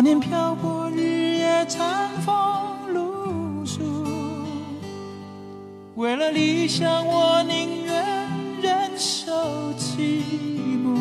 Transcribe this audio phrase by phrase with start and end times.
[0.00, 2.34] 多年漂泊，日夜餐风
[2.94, 3.82] 露宿。
[5.94, 8.02] 为了理想，我宁愿
[8.62, 9.30] 忍受
[9.74, 10.22] 寂
[10.82, 10.96] 寞，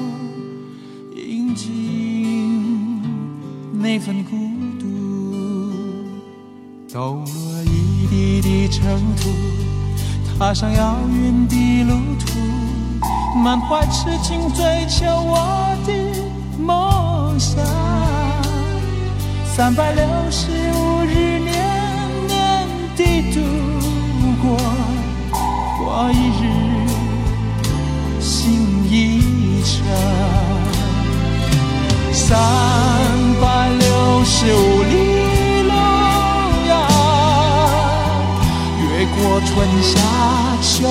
[1.15, 3.01] 饮尽
[3.71, 4.35] 那份孤
[4.77, 4.85] 独，
[6.93, 9.29] 抖落一地的尘土，
[10.37, 12.37] 踏上遥远的路途，
[13.39, 15.68] 满怀痴情追求我
[19.59, 21.51] 三百六十五日，年
[22.29, 23.03] 年的
[23.33, 23.41] 度
[24.41, 24.57] 过。
[25.77, 26.43] 过一日，
[28.21, 29.75] 心一程。
[32.13, 32.39] 三
[33.41, 34.93] 百六十五里
[35.63, 35.73] 路
[36.69, 36.71] 呀，
[38.79, 39.51] 越过春
[39.83, 39.91] 夏
[40.61, 40.87] 秋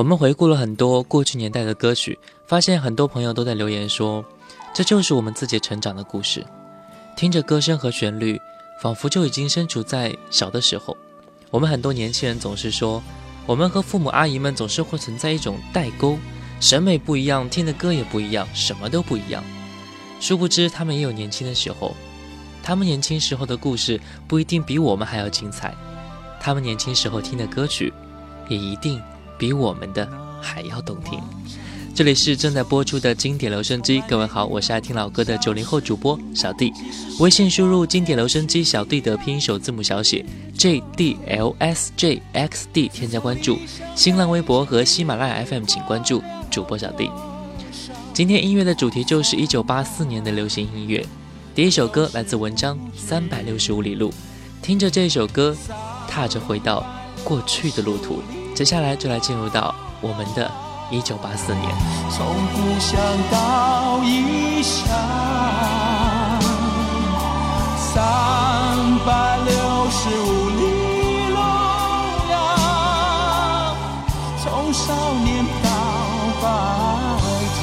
[0.00, 4.24] 我们回顾了很多过去年代的歌曲，发现很多朋友都在留言说，
[4.72, 6.42] 这就是我们自己成长的故事。
[7.14, 8.40] 听着歌声和旋律，
[8.80, 10.96] 仿佛就已经身处在小的时候。
[11.50, 13.02] 我们很多年轻人总是说，
[13.44, 16.16] 我们和父母阿姨们总是会存在一种代沟，
[16.60, 19.44] 审美不一样，听的歌也不一样，什么都不一样。
[20.18, 21.94] 殊不知，他们也有年轻的时候，
[22.62, 25.74] 他们年轻时候的故事不一定比我们还要精彩，
[26.40, 27.92] 他们年轻时候听的歌曲，
[28.48, 28.98] 也一定。
[29.40, 30.06] 比我们的
[30.42, 31.18] 还要动听。
[31.94, 36.70] 这里是正在播出的经典留声机，各位好，我是爱听老歌的九零后主播小弟。
[37.18, 40.24] 微信输入“经典留声机小弟”的拼音首字母小写
[40.58, 43.58] J D L S J X D，添加关注。
[43.96, 47.10] 新浪微博和喜马拉雅 FM 请关注主播小弟。
[48.12, 51.02] 今天音乐的主题就是一九八四年的流行音乐。
[51.54, 54.10] 第一首歌来自文章《三百六十五里路》，
[54.62, 55.56] 听着这首歌，
[56.06, 56.86] 踏着回到
[57.24, 58.22] 过去的路途。
[58.54, 60.50] 接下来就来进入到我们的
[60.90, 61.70] 一九八四年。
[62.10, 63.00] 从故乡
[63.30, 64.84] 到异乡，
[67.78, 67.94] 三
[69.06, 69.50] 百六
[69.90, 70.62] 十五里
[71.30, 71.36] 路
[72.30, 72.34] 呀，
[74.42, 74.92] 从少
[75.24, 75.68] 年到
[76.42, 76.44] 白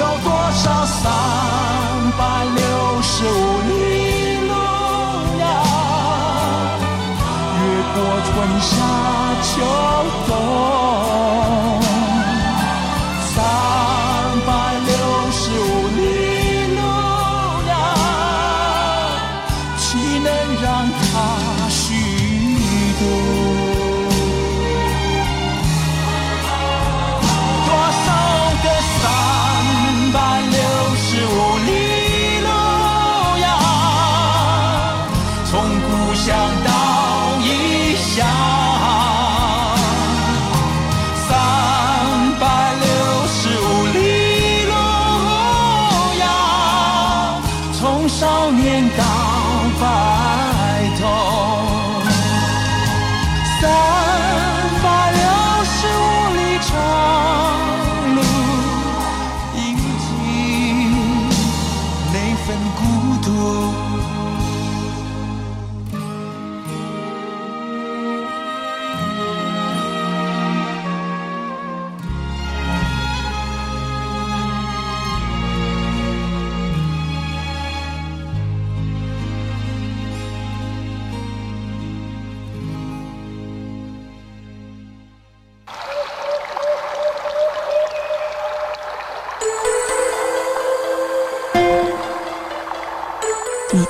[0.00, 1.02] 有多少三
[2.18, 2.62] 百六
[3.02, 3.36] 十五
[8.34, 9.60] 春夏秋
[10.26, 11.07] 冬。
[53.60, 53.97] side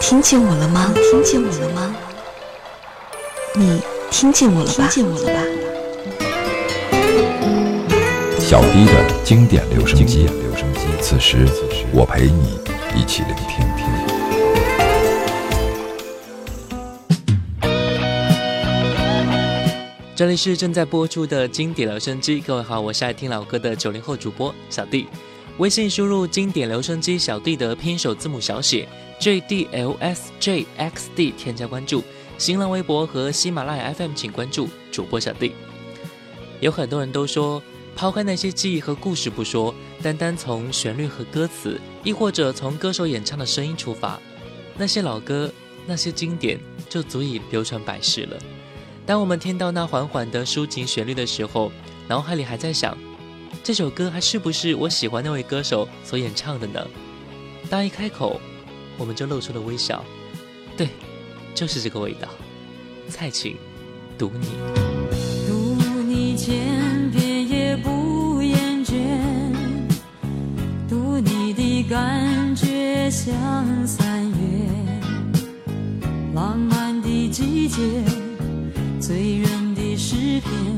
[0.09, 0.91] 听见我了吗？
[0.95, 1.95] 听见我了吗？
[3.55, 3.79] 你
[4.11, 4.89] 听见我了吧？
[4.89, 5.43] 听见我了吧？
[8.41, 10.27] 小迪的经典留声机，
[11.03, 11.47] 此时
[11.93, 12.59] 我陪你
[12.99, 13.69] 一起聆听。
[20.17, 25.07] 这里是正在播出的经典留声机，各位好，我是爱听老歌的九零后主播小弟。
[25.59, 28.89] 微信输入“经典留声机小弟”的拼音首字母小写。
[29.19, 32.05] J D L S J X D 添加关注，
[32.39, 35.53] 新浪微博和喜马拉雅 FM 请关注主播小弟。
[36.61, 37.61] 有很多人都说，
[37.97, 44.21] 抛开那些记忆和故事不说，单单从旋律和歌词，亦或者从歌手演唱的声音出发，
[44.77, 45.53] 那些老歌、
[45.85, 48.39] 那些经典就足以流传百世了。
[49.05, 51.73] 当我们听到那缓缓的抒情旋律的时候，
[52.07, 52.97] 脑海里还在想，
[53.65, 56.87] 这首歌还是不是我喜欢那位歌手所演唱的呢？
[57.69, 58.41] 当一开口，
[58.99, 60.05] 我们就露出了微笑。
[60.77, 60.89] 对，
[61.55, 62.29] 就是这个味道。
[63.09, 63.57] 蔡琴，
[64.19, 64.47] 读你，
[65.49, 68.95] 读你千遍也不厌倦，
[70.89, 73.35] 读你的感觉像
[73.87, 74.37] 三月，
[76.35, 77.77] 浪漫的季节，
[79.01, 80.78] 醉人的诗篇。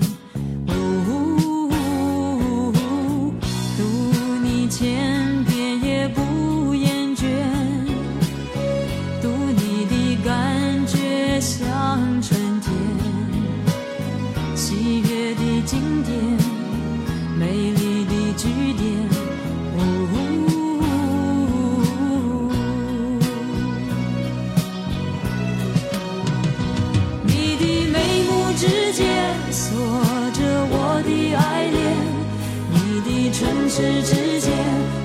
[33.41, 34.53] 唇齿之间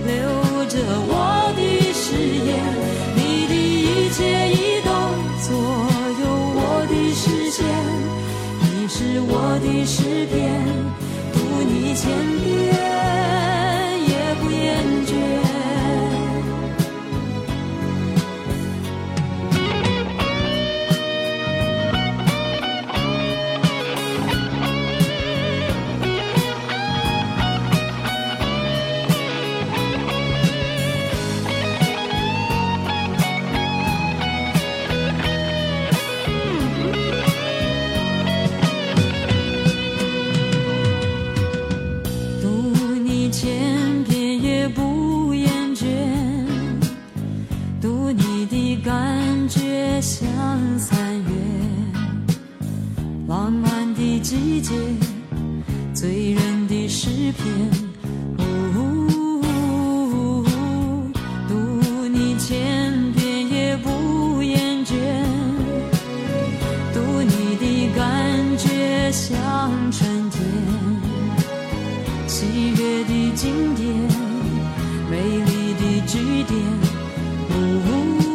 [0.06, 0.78] 留着
[1.08, 1.62] 我的
[1.94, 2.60] 誓言
[3.16, 4.92] 你的一切移动
[5.40, 5.56] 左
[6.20, 6.24] 右
[6.54, 6.60] 我
[6.90, 7.66] 的视线
[8.60, 10.36] 你是我的诗篇
[11.32, 12.12] 读你千
[12.44, 12.65] 遍
[76.16, 76.56] 几点？
[77.50, 78.35] 呜、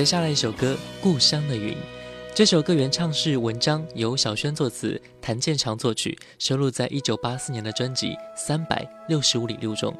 [0.00, 1.74] 接下来一首歌《故乡的云》，
[2.34, 9.94] 这首歌原唱是文章，由小轩作词，谭健常作曲，收录在一九八四年的专辑《三百六十五里路》中。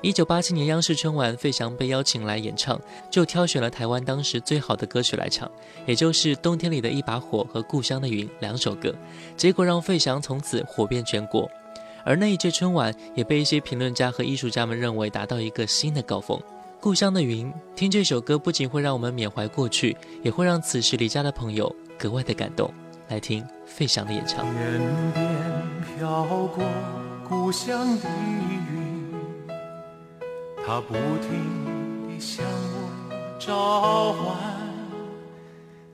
[0.00, 5.46] 一九八七年央视春晚，费翔被邀请来演唱，就挑选了台湾当时最好的歌曲来唱，
[5.84, 8.94] 也就是《冬天里的一把火》和《故乡的云》两首歌。
[9.36, 11.46] 结果让费翔从此火遍全国，
[12.02, 16.40] 而那一届春晚也被一些评论家和艺术家们认为达到一个新的高峰。
[16.84, 22.70] 故乡的云，听这首歌不仅会让我们缅怀过去，也会让此时离家的朋友格外的感动。
[23.08, 24.44] 来听费翔的演唱。
[24.44, 24.54] 天
[25.14, 25.32] 边
[25.96, 26.62] 飘过
[27.26, 29.14] 故乡的云，
[30.66, 34.36] 它不停地向我召唤。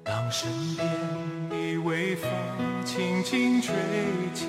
[0.02, 0.88] 当身边
[1.50, 2.28] 的微风
[2.84, 3.72] 轻轻吹
[4.34, 4.48] 起，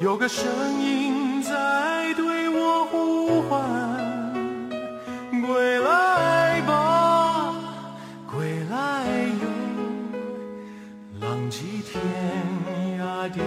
[0.00, 0.46] 有个声
[0.80, 3.99] 音在对我呼唤。
[5.52, 7.52] 归来吧，
[8.30, 9.04] 归来
[9.42, 9.46] 哟，
[11.20, 12.00] 浪迹天
[13.00, 13.38] 涯的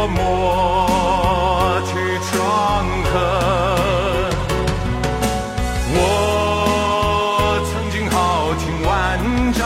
[0.00, 1.92] 为我抹去
[2.30, 2.32] 创
[3.10, 3.12] 痕。
[5.92, 5.98] 我
[7.68, 8.16] 曾经豪
[8.56, 8.88] 情万
[9.52, 9.60] 丈，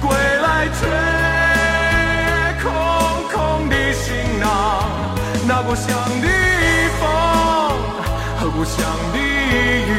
[0.00, 0.06] 归
[0.40, 0.46] 来
[0.78, 0.80] 却
[2.62, 2.64] 空
[3.32, 3.34] 空
[3.68, 4.06] 的行
[4.38, 4.46] 囊。
[5.48, 5.88] 那故乡
[6.22, 6.26] 的
[7.00, 7.02] 风
[8.38, 8.78] 和故乡
[9.12, 9.92] 的云。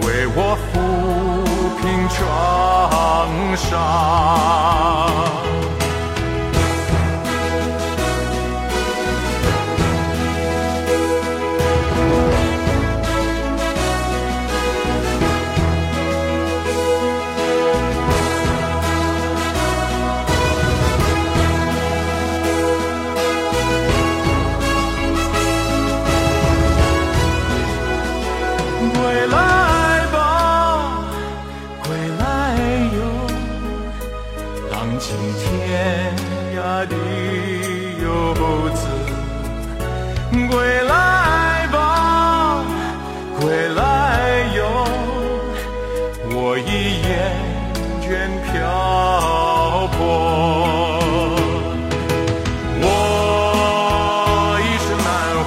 [0.00, 0.38] 为我
[0.72, 0.74] 抚
[1.82, 2.16] 平创
[3.56, 4.83] 伤。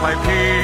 [0.09, 0.56] 一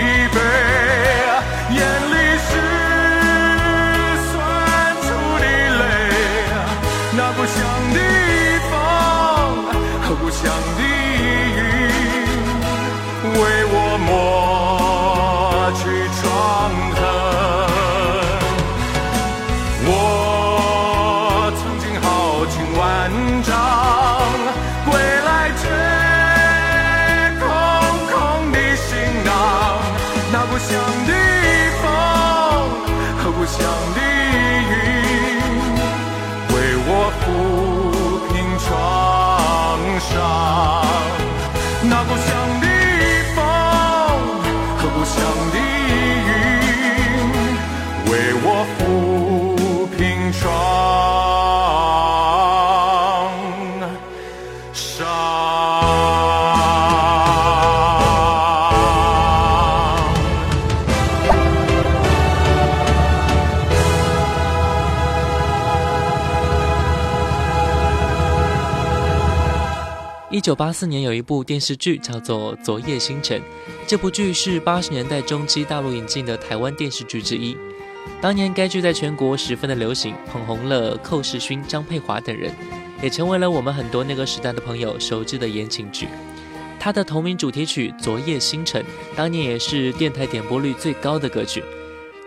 [70.43, 73.39] 九八四年有一部电视剧叫做《昨夜星辰》，
[73.87, 77.55] 这部剧是八十年代中期大陆引进的台湾电视剧之一。
[78.19, 82.53] 当年该剧在全国十分的流行，捧红了寇世勋、张佩华等人，
[83.01, 86.09] 也成为了我们很多那个时代的朋友熟知的言情剧。
[86.77, 88.83] 它的同名主题曲《昨夜星辰》
[89.15, 91.63] 当年也是电台点播率最高的歌曲。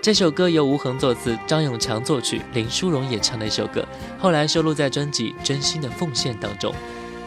[0.00, 3.86] 这首歌由吴恒作词，张永强作曲，林淑荣演唱的一首歌，
[4.18, 6.74] 后来收录在专辑《真心的奉献》当中。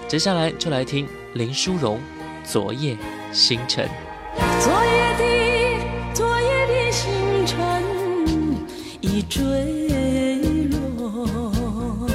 [0.10, 2.00] 接下来就来听林淑荣
[2.52, 2.98] 《昨夜
[3.32, 3.88] 星辰》。
[4.60, 5.24] 昨夜的
[6.16, 7.84] 昨夜的星辰
[9.02, 9.44] 已坠
[10.72, 12.10] 落，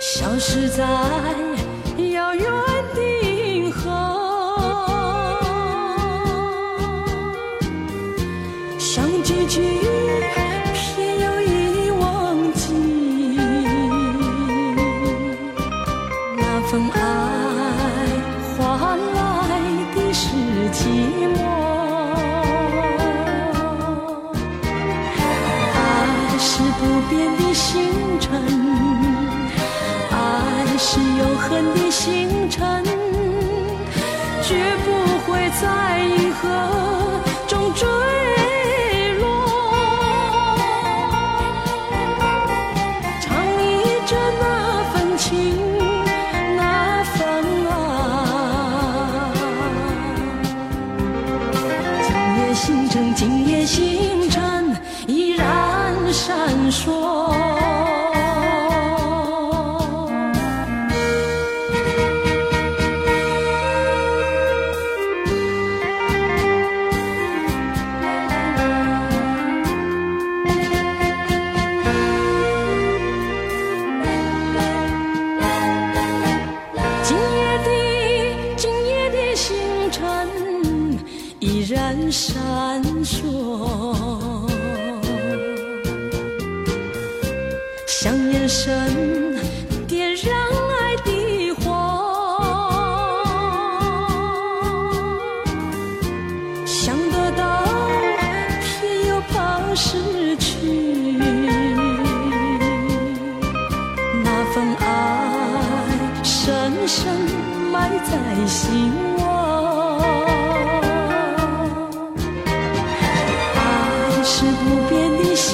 [0.00, 0.82] 消失在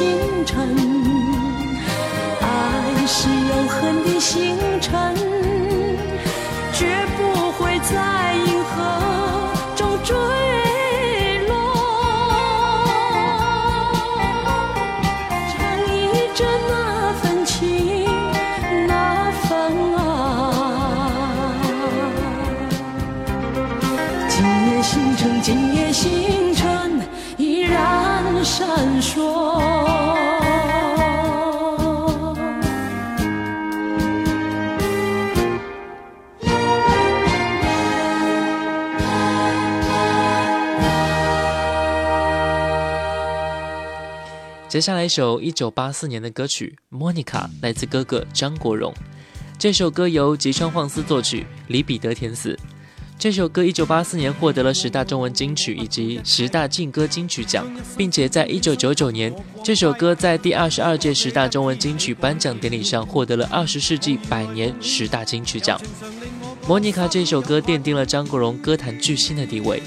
[0.00, 0.08] 星
[0.46, 0.56] 辰，
[2.40, 2.46] 爱
[3.06, 5.14] 是永恒的星辰，
[6.72, 8.72] 绝不会在银河
[9.76, 10.16] 中坠
[11.48, 11.52] 落。
[15.52, 15.54] 唱
[15.92, 15.94] 一
[16.34, 16.40] 着
[16.70, 16.72] 那
[17.20, 18.08] 份情，
[18.86, 19.50] 那份
[19.98, 20.00] 爱。
[24.30, 24.32] 今
[24.66, 27.02] 夜星辰，今夜星辰
[27.36, 28.66] 依然闪
[29.02, 29.29] 烁。
[44.80, 47.22] 接下来一首一九八四年的歌曲《Monica》，
[47.60, 48.94] 来自哥哥张国荣。
[49.58, 52.58] 这首歌由吉川晃司作曲，李彼得填词。
[53.18, 59.30] 这首歌一九八四年获得了十大中文金曲以及十大劲歌金曲奖，并且在一九九九年，
[59.62, 65.78] 这首歌在第二十二届十大中文金曲颁奖典礼上获得了二十世纪百年十大金曲奖。
[66.66, 69.82] 《莫妮卡》这首歌奠定了张国荣歌坛巨星的地位。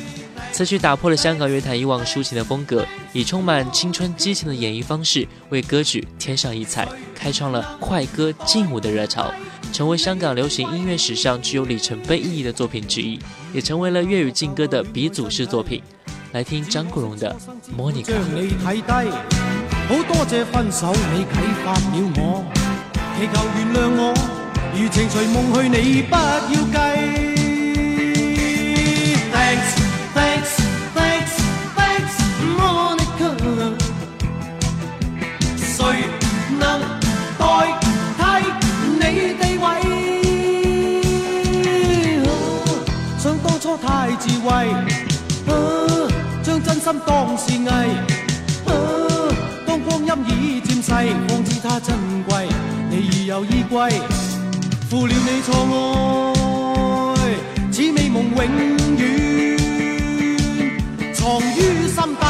[0.54, 9.34] 此曲打破了香港乐坛以往抒情的风格，以充满青春激情的演绎方式为歌曲添上一彩，开创了快歌劲舞的热潮，
[9.74, 13.20] 成为香港流行音乐史上具有里程碑意义的作品之一，
[13.52, 15.82] 也成为了粤语劲歌的鼻祖式作品。
[16.34, 17.36] 来听張國榮的
[17.76, 18.04] 《Monica》。
[19.90, 21.34] 好多謝分手你啟
[21.66, 21.80] 發了
[22.16, 22.46] 我，
[23.18, 24.14] 祈求原諒我，
[24.76, 26.62] 如情隨夢去，你不要
[47.06, 47.68] 当是艺，
[48.66, 48.72] 啊
[49.66, 50.92] 當光阴已渐逝，
[51.28, 51.96] 方知它珍
[52.28, 52.48] 贵。
[52.90, 53.90] 你已有依归，
[54.90, 55.54] 负了你错
[57.16, 57.18] 爱，
[57.72, 58.38] 此美梦永
[58.98, 59.08] 远
[61.14, 62.24] 藏于心底。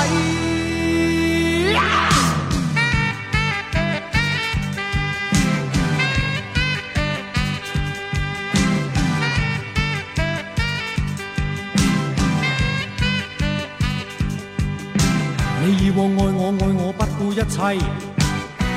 [17.33, 17.79] 一切，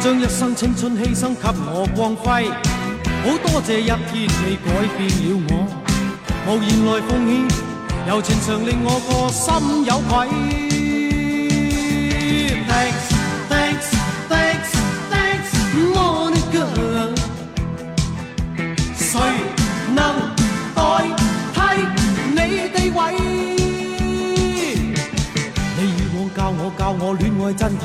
[0.00, 2.48] 将一生青春牺牲给我光辉。
[3.22, 4.66] 好多谢一天你改
[4.96, 5.52] 变了我，
[6.46, 7.30] 无言来奉献，
[8.08, 9.44] 柔情常令我个心
[9.84, 10.10] 有愧。
[12.66, 13.06] Thanks,
[13.50, 13.88] thanks,
[14.30, 14.70] thanks,
[15.12, 15.52] thanks,
[15.92, 16.56] Monica。
[18.96, 19.04] 谁
[19.94, 19.98] 能
[20.74, 20.80] 代
[21.52, 21.56] 替
[22.30, 22.38] 你
[22.70, 22.98] 地位？
[25.78, 27.84] 你以往教我教我恋爱真谛，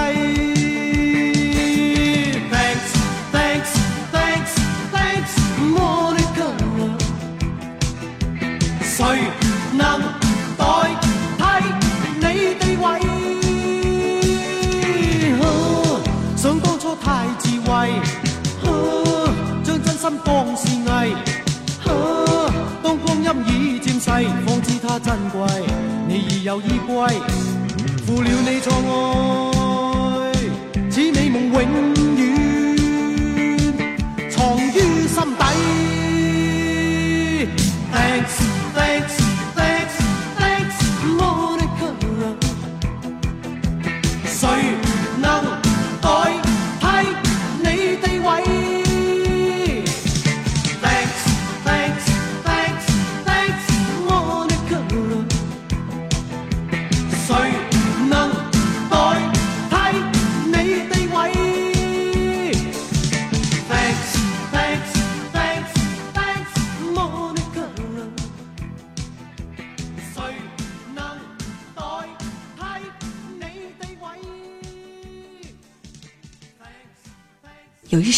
[24.45, 25.39] 方知它珍贵。
[26.07, 26.95] 你已有依归，
[28.05, 28.73] 负了你错
[30.19, 30.33] 爱，
[30.89, 31.53] 此美梦永
[32.17, 32.19] 远
[34.29, 34.69] 藏于
[35.07, 35.41] 心底。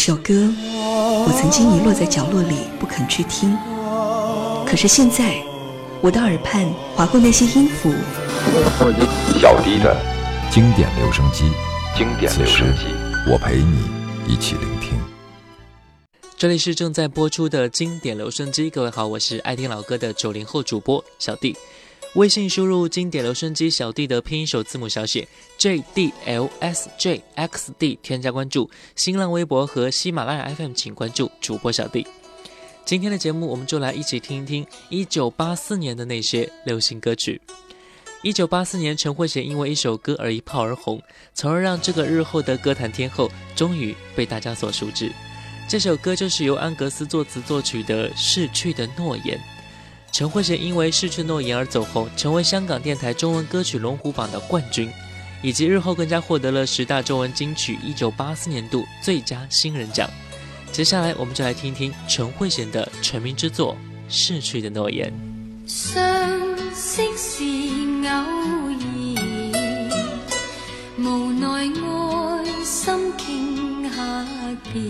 [0.06, 3.58] 首歌，我曾经遗落在角落里不肯去听，
[4.68, 5.42] 可是现在，
[6.02, 7.89] 我的耳畔划过那些音符，
[9.39, 9.96] 小迪的
[10.52, 11.50] 经典留声机，
[11.96, 12.88] 经典留声机，
[13.32, 13.88] 我陪你
[14.28, 14.92] 一起聆听。
[16.36, 21.56] 这里是正在播出的经典留声机，各位好，我是爱听老歌的九零后主播小弟。
[22.15, 28.69] 微信输入“经典留声机小弟”的拼音首字母小写 J D L S J X D，添加关注。
[28.95, 32.06] 新浪微博和喜马拉雅 FM 请关注主播小弟。
[32.86, 37.41] 今天的节目，我们就来一起听一听一九八四年的那些流行歌曲。
[38.21, 41.02] 一九八四年，陈慧娴因为一首歌而一炮而红，
[41.34, 45.12] 从而让这个日后的歌坛天后终于被大家所熟知。
[45.67, 49.36] 这首歌就是由安格斯作词作曲的《逝去的诺言》。
[50.13, 54.88] 陈慧娴因为《逝去诺言》而走红，成为香港电台中文歌曲龙虎榜的冠军，
[55.41, 60.08] 以及日后更加获得了十大中文金曲一九八四年度最佳新人奖。
[60.71, 63.73] 接下来，我们就来听听陈慧娴的成名之作
[64.08, 65.12] 《逝去的诺言》。
[65.67, 65.91] 相
[66.76, 67.43] 识是
[68.08, 68.13] 偶
[68.69, 69.17] 然，
[70.99, 73.97] 无奈爱心倾下
[74.71, 74.84] 变。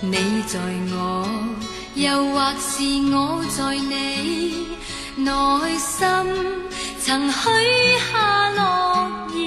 [0.00, 0.58] 你在
[0.92, 1.28] 我，
[1.96, 4.66] 又或是我在你
[5.16, 5.30] 内
[5.78, 6.06] 心，
[7.00, 7.38] 曾许
[8.12, 8.58] 下诺
[9.34, 9.38] 言。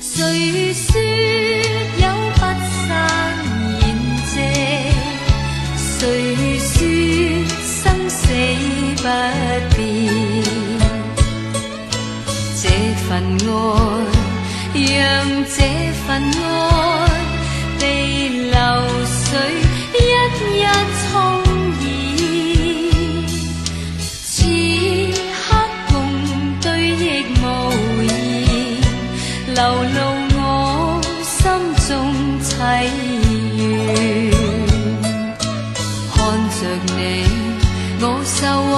[0.00, 0.86] 谁说
[1.98, 2.04] 有
[2.34, 2.40] 不
[2.86, 2.86] 散
[3.80, 3.82] 筵
[4.24, 4.32] 席？
[5.76, 5.98] 谁
[6.60, 6.70] 说
[7.60, 7.74] 生
[8.08, 8.22] 死
[8.96, 9.02] 不
[9.76, 9.78] 变？
[12.62, 12.64] 这
[13.08, 13.10] 份
[13.42, 13.48] 爱，
[14.74, 15.02] 让
[15.44, 15.58] 这
[16.06, 16.42] 份爱
[17.80, 17.82] 被
[18.28, 18.54] 流
[19.08, 19.28] 水
[20.64, 20.66] 一
[21.02, 21.12] 重
[21.82, 21.86] 演
[24.24, 24.32] 此
[25.42, 25.44] 刻
[25.88, 25.92] 共
[26.62, 27.02] 对亦
[27.42, 27.42] 无
[28.02, 28.08] 言。
[29.54, 29.60] 流
[29.94, 29.98] 露
[30.36, 30.40] 我
[31.22, 31.36] 心
[31.86, 31.90] 中
[32.42, 32.48] 凄
[33.56, 33.62] 怨
[36.14, 36.16] 看
[36.48, 36.60] 着
[36.96, 36.98] 你
[38.00, 38.36] 我愁
[38.72, 38.74] 怀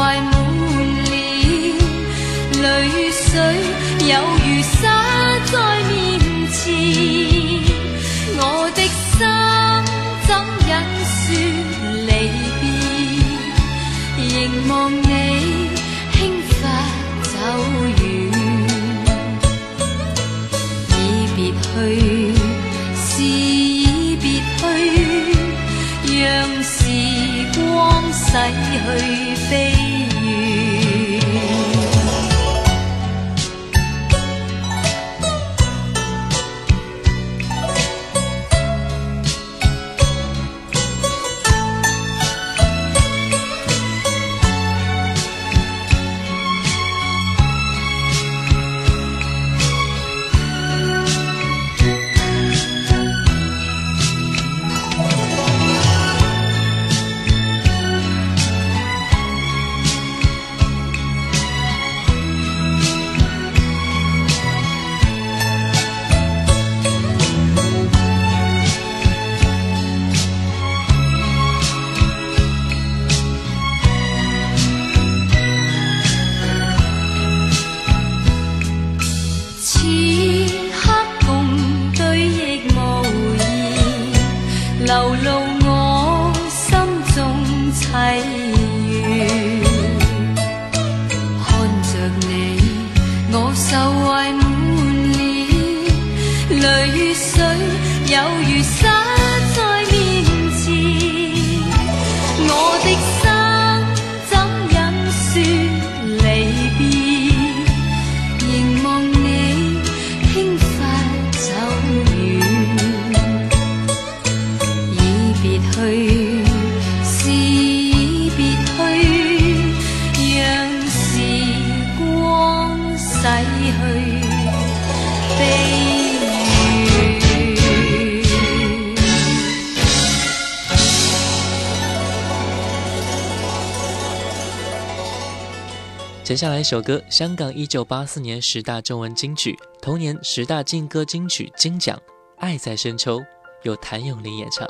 [136.47, 141.97] 下来一首歌，香港一九八四年十大中文金曲，同年十大劲歌金曲金奖，
[142.37, 143.19] 《爱在深秋》，
[143.65, 144.65] 由谭咏麟演唱。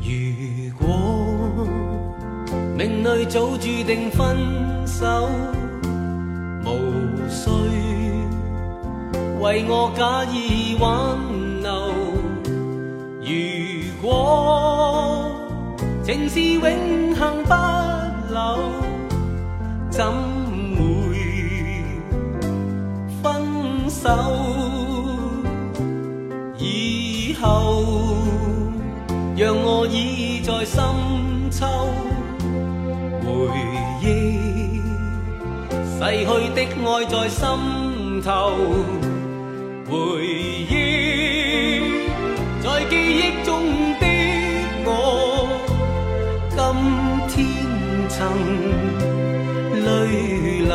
[0.00, 1.68] 如果
[2.74, 5.28] 命里早注定分手，
[9.42, 11.18] 为我假意挽
[11.62, 11.92] 留，
[13.20, 13.28] 如
[14.00, 15.32] 果
[16.04, 17.52] 情是永恒不
[18.32, 18.60] 朽，
[19.90, 20.06] 怎
[20.76, 20.80] 会
[23.20, 24.08] 分手？
[26.56, 27.82] 以后
[29.36, 30.80] 让我倚在深
[31.50, 31.66] 秋，
[33.24, 33.28] 回
[34.02, 34.06] 忆
[35.98, 38.30] 逝去的爱在心头。
[39.92, 40.72] 回忆
[42.62, 43.50] 在记忆中
[44.00, 44.06] 的
[44.86, 44.88] 我，
[46.56, 46.56] 今
[47.28, 47.36] 天
[48.08, 48.16] 曾
[49.84, 49.86] 泪
[50.62, 50.72] 流。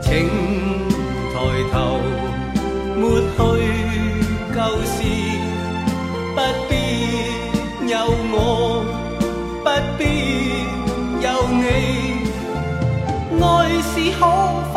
[0.00, 0.10] 请
[1.32, 1.34] 抬
[1.70, 1.74] 头，
[2.98, 3.00] 抹
[3.36, 3.38] 去
[4.52, 4.98] 旧事，
[6.34, 6.36] 不
[6.68, 6.70] 必
[7.88, 7.94] 有
[8.32, 8.36] 我，
[9.62, 10.00] 不必
[11.22, 11.24] 有
[11.62, 11.62] 你。
[13.40, 13.46] 爱
[13.80, 14.20] 是可
[14.72, 14.76] 发？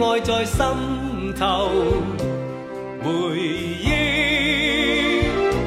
[0.00, 0.64] 爱在心
[1.34, 1.70] 头，
[3.02, 3.86] 回忆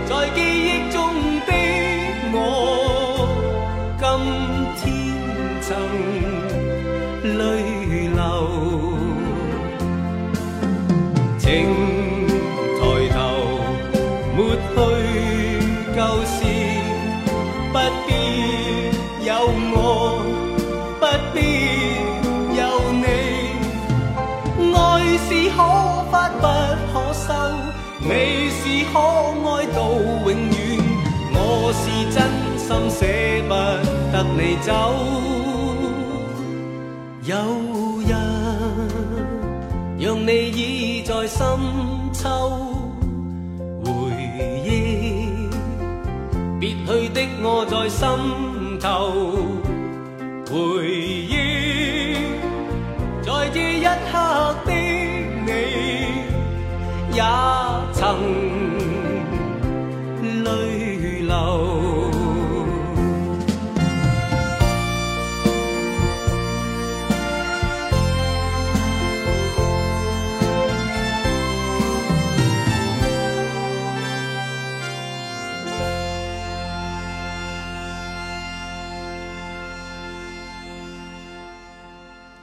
[0.07, 0.97] 在记忆中
[1.45, 1.51] 的
[2.31, 2.35] 我，
[3.99, 4.03] 今
[4.77, 4.81] 天
[5.61, 5.67] 曾
[7.37, 7.41] 泪
[34.37, 34.71] 你走。
[37.23, 37.35] 有
[38.07, 38.11] 人
[39.99, 41.39] 让你倚在深
[42.11, 42.29] 秋，
[43.85, 43.89] 回
[44.65, 44.67] 忆
[46.59, 48.07] 别去的我在心
[48.79, 48.87] 头，
[50.49, 51.31] 回忆
[53.21, 54.69] 在这一刻的
[55.45, 55.49] 你。
[57.13, 57.21] 也
[57.93, 58.01] 曾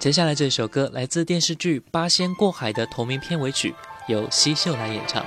[0.09, 3.75] 接下来这首歌来自电视剧《八仙过海》的同名片尾曲。
[4.07, 5.23] 由奚秀来演唱。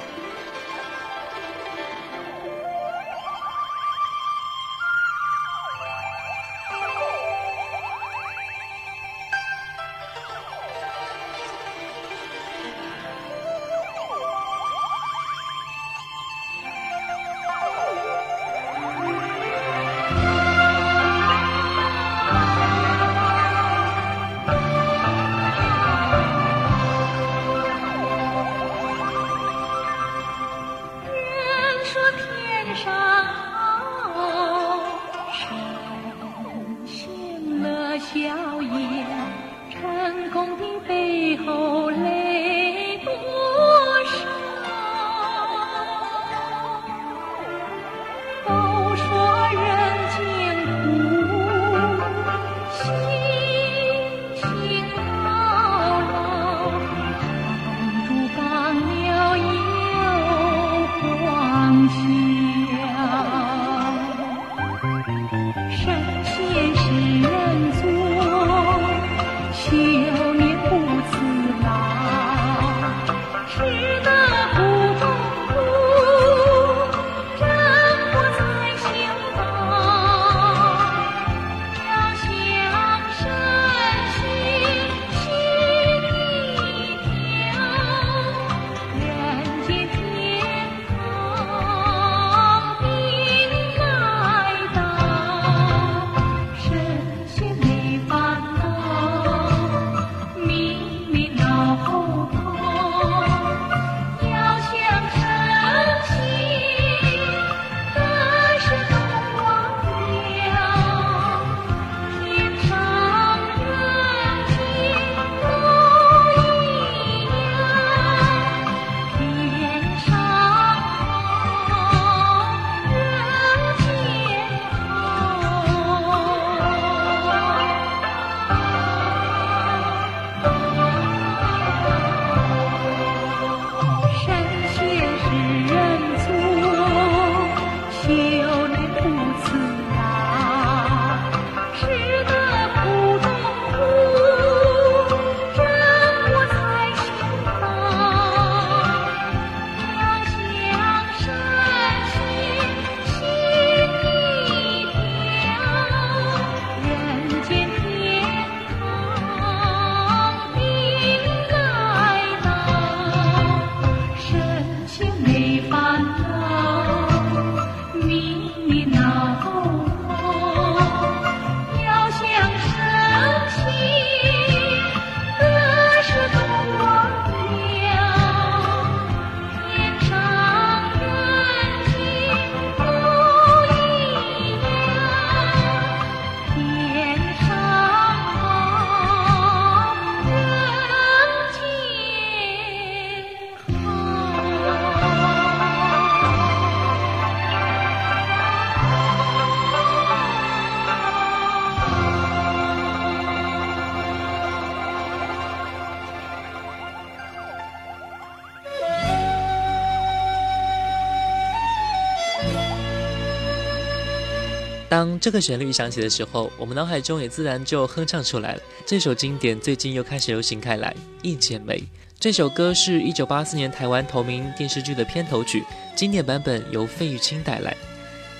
[215.21, 218.61] 这个旋律响起的时候，我们脑海中也自然就哼唱出来了。
[218.87, 220.89] 这首经典最近又开始流行开来，
[221.21, 221.77] 《一剪梅》
[222.19, 225.63] 这首歌是一九八四年台湾同名电视剧的片头曲，
[225.95, 227.77] 经典版本由费玉清带来。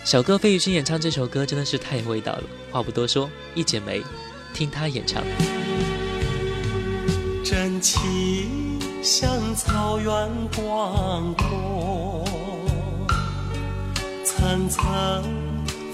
[0.03, 2.43] 小哥费玉清演唱这首歌真的是太有味道了。
[2.71, 3.99] 话不多说，《一剪梅》，
[4.51, 5.23] 听他演唱。
[7.43, 12.25] 真情像草原广阔，
[14.25, 15.50] 层层。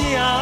[0.00, 0.39] 听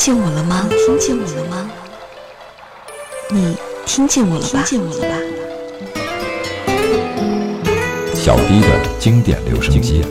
[0.00, 0.66] 见我了吗？
[0.86, 1.70] 听见我了吗？
[3.28, 4.64] 你听见我了吧？
[4.64, 5.14] 听见我了吧？
[8.14, 10.02] 小 B 的经典留声机，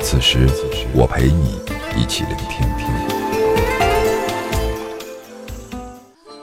[0.00, 0.46] 此时
[0.94, 1.60] 我陪你
[2.00, 2.64] 一起聆听。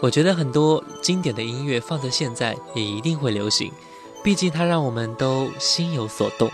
[0.01, 3.71] 我觉得很多经典的音乐放在现在也一定会流行，
[4.21, 6.51] 毕竟它让我们都心有所动。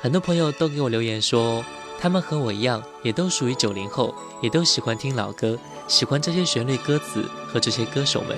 [0.00, 1.64] 很多朋友都给我留言说。
[2.00, 8.36] 他们和我一样，也都属于九零后，也都喜欢听老歌，喜欢这些旋律、歌词和这些歌手们。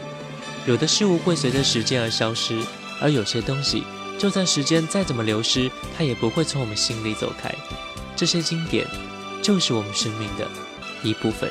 [0.66, 2.62] 有的事物会随着时间而消失，
[3.00, 3.84] 而有些东西，
[4.18, 7.54] 就算时间再怎么流失，它也不会从我们心里走开。
[8.16, 8.86] 这些经典，
[9.42, 10.48] 就是我们生命的
[11.02, 11.50] 一部分。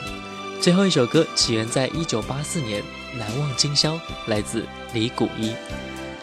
[0.60, 2.82] 最后一首歌起源在一九八四年，
[3.18, 3.95] 《难忘今宵》，
[4.26, 5.53] 来自李谷一。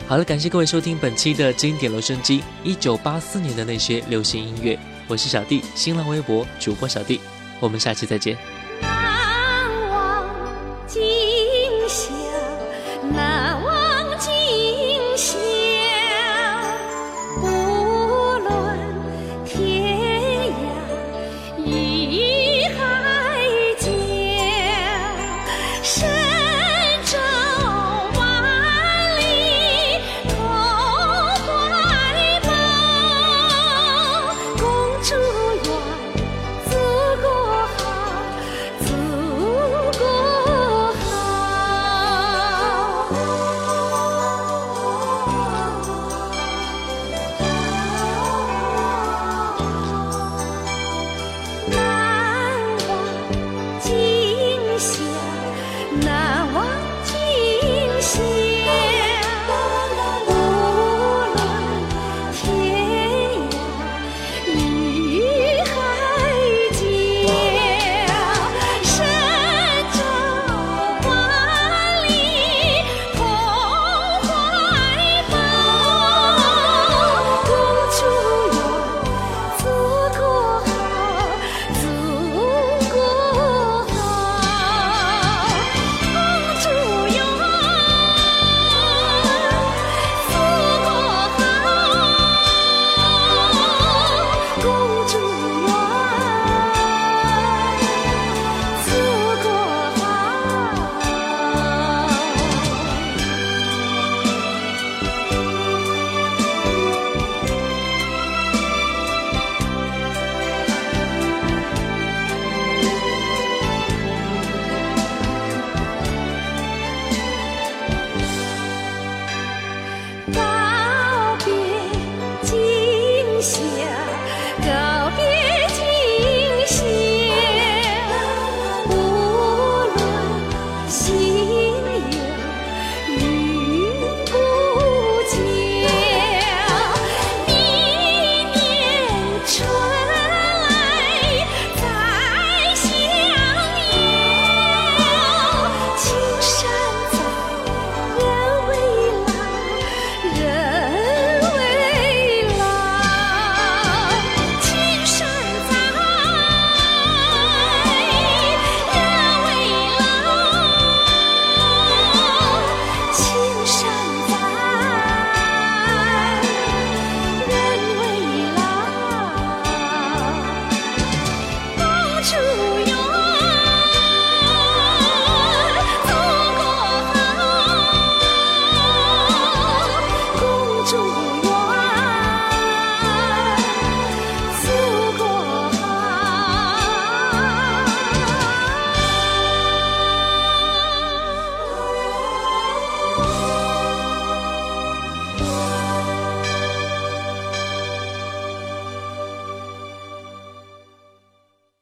[0.09, 4.79] 好了，感谢各位收听本期的经典留声机，一九八四年的那些流行音乐。
[5.09, 7.21] 我是小弟，新浪微博主播小弟，
[7.61, 8.37] 我们下期再见。